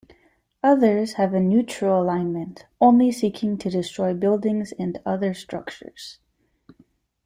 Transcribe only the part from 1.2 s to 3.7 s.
a neutral alignment, only seeking to